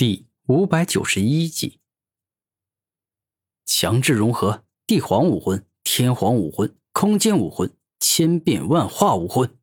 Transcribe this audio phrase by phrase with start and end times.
[0.00, 1.78] 第五百九十一集，
[3.66, 9.58] 强制融合帝皇武魂、天皇武魂、空间武魂、千变万化武魂。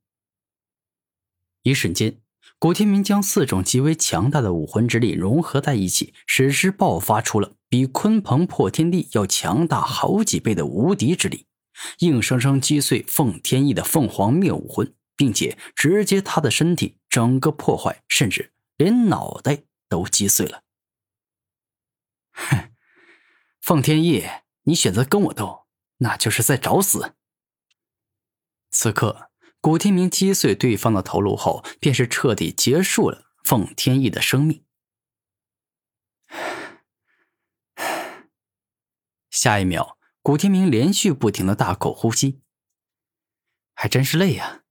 [1.64, 2.22] 一瞬间，
[2.60, 11.48] 古天明将四种极为强大的武魂之力融合在一起，使之爆发出了比鲲鹏破天地要强大好几倍的无敌之力，
[12.02, 19.64] 硬生生击碎凤天翼的凤凰灭武魂，并且直接他的身体整个破坏，甚至连脑袋。
[19.88, 20.64] 都击碎了。
[22.32, 22.72] 哼，
[23.62, 24.28] 凤天翼，
[24.64, 27.16] 你选择跟我斗，那就是在找死。
[28.70, 34.64] 此刻，古天明击碎对方的头颅后，便是彻底结束了凤天翼的生命。
[39.30, 42.42] 下一秒，古天明连续不停的大口呼吸，
[43.74, 44.64] 还真是累呀！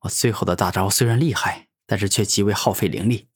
[0.00, 3.28] 我最后的大招虽然厉害，但是却极为耗费灵力。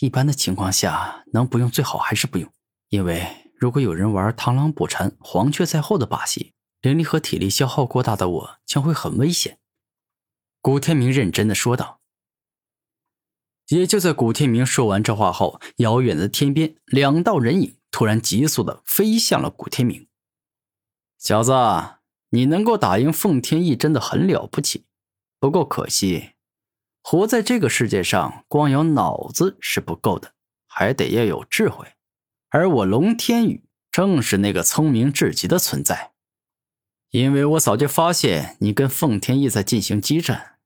[0.00, 2.50] 一般的情况下，能不用最好还是不用，
[2.88, 9.58] 因为如果有人玩螳螂捕蝉，黄雀在后的把戏，灵力和体力消耗过大的我将会很危险。
[10.62, 12.00] 古天明认真的说道。
[13.68, 20.08] 也就在古天明说完这话后，遥远的天边，两道人影突然急速的飞向了古天明。
[21.18, 21.52] 小子，
[22.30, 24.86] 你能够打赢凤天翼真的很了不起，
[25.38, 26.30] 不过可惜。
[27.02, 30.34] 活在这个世界上，光有脑子是不够的，
[30.66, 31.86] 还得要有智慧。
[32.50, 36.12] 而我龙天宇正是那个聪明至极的存在，
[37.10, 40.58] 因为我早就发现你跟凤天翼在进行激战，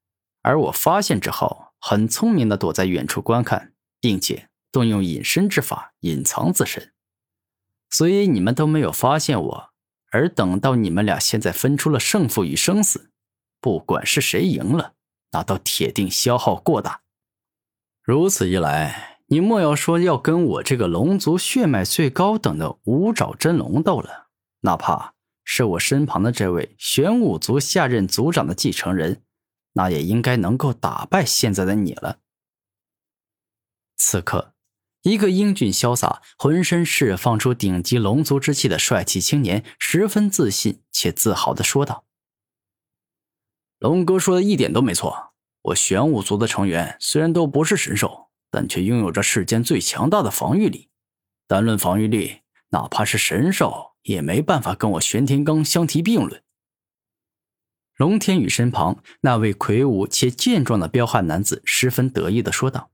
[0.43, 6.93] 而我发现之后，很聪明的躲在远处观看，并且动用隐身之法隐藏自身，
[7.91, 9.71] 所以你们都没有发现我。
[10.11, 13.11] 而等到你们俩现在分出了胜负与生死，
[13.61, 14.95] 不管是谁赢了。
[15.35, 17.01] 那都铁定消耗过大。
[18.03, 24.29] 如此一来，你莫要说要跟我这个龙族血脉最高等的五爪真龙斗了，
[24.61, 29.23] 哪怕是我身旁的这位玄武族下任族长的继承人，
[29.73, 32.19] 那也应该能够打败现在的你了。
[33.97, 34.55] 此刻，
[35.03, 42.04] 一个英俊潇洒、浑身释放出顶级龙族之气的帅气青年，十分自信且自豪的说道。
[43.85, 50.89] 龙哥说的一点都没错，我玄武族的成员虽然都不是神兽，但却拥有着世间最强大的防御力。
[51.47, 52.39] 单论防御力，
[52.71, 56.43] 哪怕是神兽也没办法跟我玄天罡相提并论。
[57.99, 62.91] 龙天宇身旁那位魁梧且健壮的彪悍男子十分得意的说道。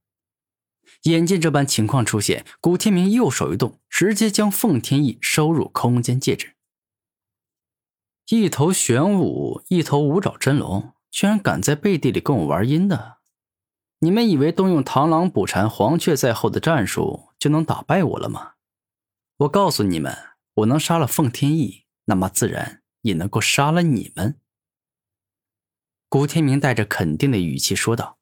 [1.05, 6.57] 眼见这般情况出现，古天明右手一动，直接将凤天翼收入空间戒指。
[8.33, 13.19] 一头玄武，一头五爪真龙，居然敢在背地里跟我玩阴的！
[13.99, 18.53] 你们以为动用螳螂捕蝉，黄雀在后的战术就能打败我了吗？
[19.39, 20.17] 我告诉你们，
[20.55, 24.39] 我能杀了凤天翼，那么自然也能够杀了你们。
[26.09, 28.21] 古天明带着肯定的语气说道：“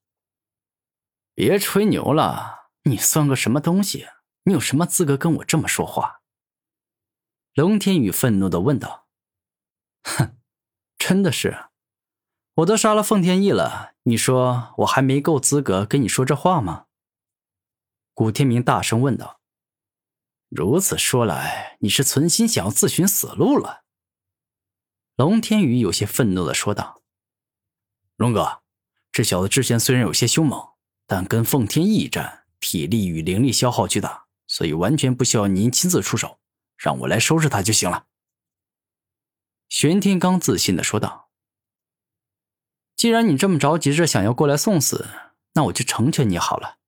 [1.36, 4.06] 别吹牛了，你算个什么东西？
[4.44, 6.22] 你有什么资格跟我这么说话？”
[7.52, 9.07] 龙天宇愤怒的问道。
[10.16, 10.36] 哼，
[10.98, 11.66] 真的是，
[12.54, 16.86] 我都杀了凤天翼了，你说我还没够资格跟你说这话吗？
[18.14, 19.40] 古天明大声问道。
[20.48, 23.84] 如此说来，你是存心想要自寻死路了？
[25.14, 27.02] 龙天宇有些愤怒的说道。
[28.16, 28.62] 龙哥，
[29.12, 30.70] 这小子之前虽然有些凶猛，
[31.06, 36.40] 但跟凤天翼一战，体力与灵力消耗巨大，所以完全不需要您亲自出手，
[36.76, 38.07] 让我来收拾他就行了。
[39.68, 41.28] 玄天罡自信的说道
[42.96, 45.08] ：“既然你这么着急着想要过来送死，
[45.54, 46.78] 那我就成全你好了。”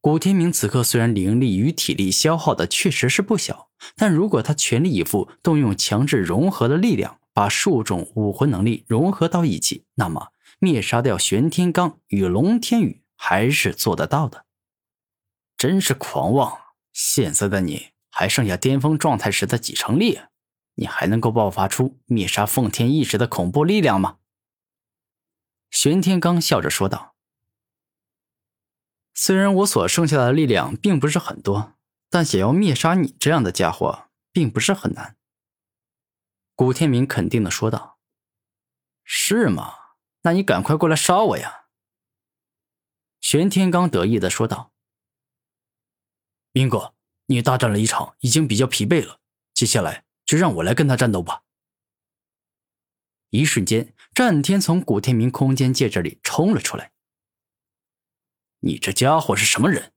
[0.00, 10.28] 古天明此刻虽然灵力与体力消耗的确实是不小，但如果他全力以赴，动用强制融合的力量，把数种武魂能力融合到一起，那么
[10.58, 14.44] 灭杀掉玄天罡与龙天宇还是做得到的。
[15.56, 16.58] 真是狂妄！
[16.92, 20.20] 现在的你还剩下巅峰状态时的几成力？
[20.74, 24.18] 你还能够爆发出灭杀奉天一时的恐怖力量吗？
[25.70, 27.14] 玄天罡笑着说道
[29.14, 31.74] ：“虽然我所剩下的力量并不是很多，
[32.10, 35.16] 但想要灭杀你这样的家伙，并不是很难。”
[36.56, 37.98] 古天明肯定的说道
[39.02, 39.74] ：“是吗？
[40.22, 41.66] 那你赶快过来杀我呀！”
[43.20, 44.72] 玄天罡得意的说道
[46.52, 46.94] ：“明哥，
[47.26, 49.20] 你大战了一场，已经比较疲惫了，
[49.52, 51.42] 接下来……”就让我来跟他战斗吧！
[53.30, 56.92] 一瞬间，战天从古天明空间戒指里冲了出来。
[58.60, 59.92] 你这家伙是什么人？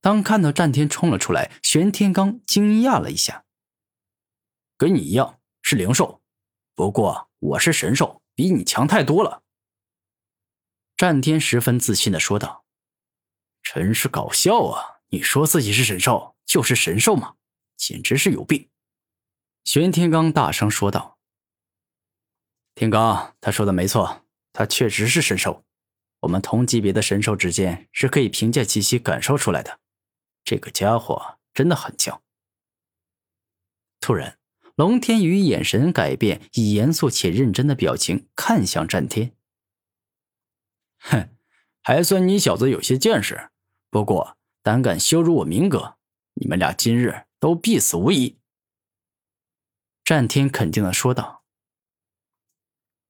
[0.00, 3.44] 当看到战天冲了出来，玄天罡惊讶了一下。
[4.76, 6.22] 跟你一样是灵兽，
[6.74, 9.42] 不过我是神兽，比你强太多了。
[10.96, 12.64] 战天十分自信的说道
[13.62, 15.00] ：“真是搞笑啊！
[15.08, 17.36] 你说自己是神兽，就是神兽吗？
[17.76, 18.69] 简直是有病！”
[19.64, 21.18] 玄天罡大声说道
[22.74, 25.64] ：“天罡，他说的没错，他确实是神兽。
[26.20, 29.80] 我们同级别的神兽之间是可以凭借气息感受出来的。
[30.44, 32.22] 这个家伙真的很强。”
[34.00, 34.36] 突然。
[34.76, 39.34] 龙天宇眼神改变，以严肃且认真的表情看向战天。
[41.00, 41.28] 哼，
[41.82, 43.50] 还算你小子有些见识，
[43.90, 45.98] 不过胆敢羞辱我明哥，
[46.32, 48.38] 你们俩今日都必死无疑。
[50.10, 51.44] 战天肯定的说道：“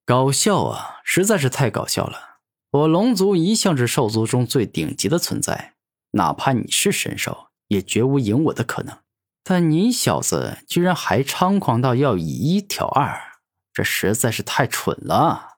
[0.05, 2.41] 搞笑啊，实在是太搞笑了！
[2.73, 5.77] 我龙族一向是兽族中最顶级的存在，
[6.11, 8.99] 哪怕你是神兽，也绝无赢我的可能。”
[9.43, 13.41] 但你小子居然还猖狂到要以一挑二，
[13.73, 15.57] 这实在是太蠢了。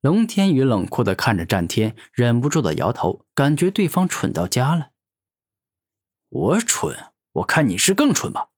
[0.00, 4.90] 龙天宇冷酷的看着战天，忍不住的摇头，感觉对方蠢到家了。
[6.30, 7.12] 我蠢？
[7.34, 8.48] 我看你是更蠢吧。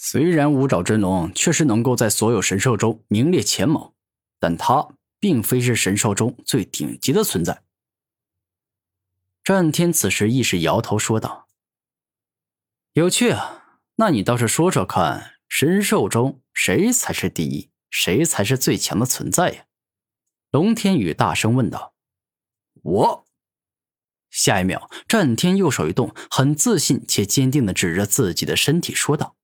[0.00, 3.94] 虽然五爪真龙确实能够在所有神兽中名列前茅，
[4.38, 7.64] 但它并非是神兽中最顶级的存在。
[9.42, 11.48] 战天此时亦是摇头说道。
[12.92, 19.64] 有趣啊，那你倒是说说看，神兽中谁才是第一，谁才是最强的存在呀？
[20.52, 21.94] 龙天宇大声问道。
[22.82, 23.26] 我。
[24.30, 29.34] 下一秒，战天右手一动，很自信且坚定的指着自己的身体说道：“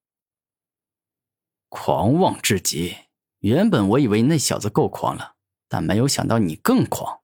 [1.75, 2.97] 狂妄至极！
[3.41, 5.35] 原本我以为那小子够狂了，
[5.67, 7.23] 但没有想到你更狂。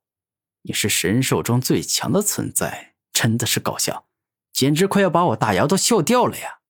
[0.62, 4.08] 你是神兽中最强的存在，真的是搞笑。”
[4.52, 6.62] 简直快要把我大牙都笑掉了呀！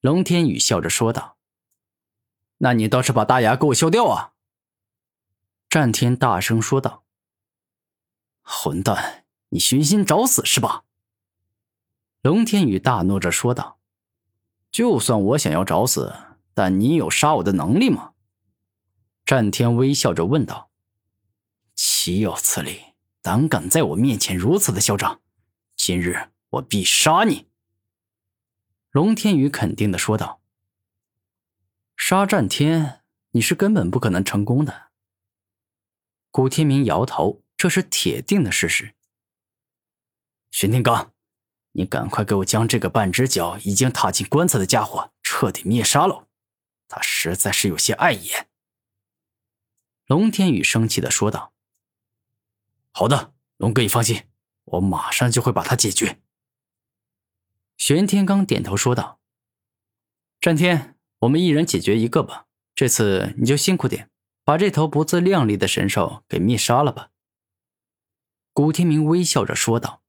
[0.00, 1.36] 龙天宇笑着说道
[2.58, 4.34] ：“那你倒是把大牙给我笑掉啊！”
[5.68, 7.02] 战天大声说道
[8.40, 10.84] ：“混蛋，你寻心找死是吧？”
[12.22, 13.80] 龙天宇大怒着说道
[14.70, 16.14] ：“就算我想要找死，
[16.56, 18.14] 但你有杀我的能力吗？”
[19.26, 20.70] 战天微笑着问道
[21.76, 22.94] ：“岂有此理！
[23.20, 25.20] 胆敢在我面前如此的嚣张，
[25.76, 27.48] 今日……”我必杀你！”
[28.92, 30.40] 龙天宇肯定的说道。
[31.98, 33.02] “杀战天，
[33.32, 34.84] 你是根本不可能成功的。”
[36.30, 38.94] 古天明摇头，这是铁定的事实。
[40.52, 41.08] 玄天罡，
[41.72, 46.25] 你赶快给我将这个半只脚已经踏进棺材的家伙彻底灭杀了！
[46.88, 48.48] 他实在是有些碍眼。”
[50.06, 51.52] 龙天宇生气的说道。
[52.92, 54.24] “好的，龙哥，你放心，
[54.64, 56.20] 我马上就会把他解决。”
[57.76, 59.20] 玄天罡点头说道
[60.40, 62.46] ：“战天，我们一人解决一个吧。
[62.74, 64.10] 这次你就辛苦点，
[64.44, 67.10] 把这头不自量力的神兽给灭杀了吧。”
[68.54, 70.02] 古天明微笑着说道。